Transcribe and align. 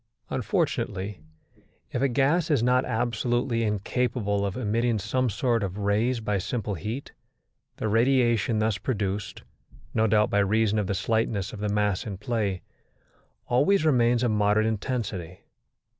Unfortunately, 0.31 1.19
if 1.91 2.01
a 2.01 2.07
gas 2.07 2.49
is 2.49 2.63
not 2.63 2.85
absolutely 2.85 3.61
incapable 3.61 4.47
of 4.47 4.57
emitting 4.57 4.97
some 4.97 5.29
sort 5.29 5.61
of 5.61 5.77
rays 5.77 6.19
by 6.19 6.39
simple 6.39 6.73
heat, 6.73 7.11
the 7.77 7.87
radiation 7.87 8.57
thus 8.57 8.79
produced, 8.79 9.43
no 9.93 10.07
doubt 10.07 10.31
by 10.31 10.39
reason 10.39 10.79
of 10.79 10.87
the 10.87 10.95
slightness 10.95 11.53
of 11.53 11.59
the 11.59 11.69
mass 11.69 12.07
in 12.07 12.17
play, 12.17 12.63
always 13.45 13.85
remains 13.85 14.23
of 14.23 14.31
moderate 14.31 14.65
intensity. 14.65 15.41